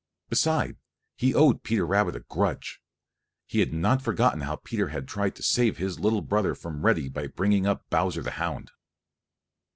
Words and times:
Beside, 0.29 0.77
he 1.15 1.35
owed 1.35 1.61
Peter 1.61 1.85
Rabbit 1.85 2.15
a 2.15 2.21
grudge. 2.21 2.81
He 3.45 3.59
had 3.59 3.71
not 3.71 4.01
forgotten 4.01 4.41
how 4.41 4.55
Peter 4.55 4.87
had 4.87 5.07
tried 5.07 5.35
to 5.35 5.43
save 5.43 5.77
his 5.77 5.99
little 5.99 6.21
brother 6.23 6.55
from 6.55 6.81
Reddy 6.83 7.07
by 7.07 7.27
bringing 7.27 7.67
up 7.67 7.87
Bowser 7.91 8.23
the 8.23 8.31
Hound. 8.31 8.71